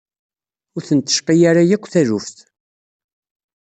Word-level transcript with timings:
Ur 0.75 0.83
ten-tecqi 0.89 1.33
ara 1.49 1.69
yakk 1.69 1.85
taluft. 1.91 2.37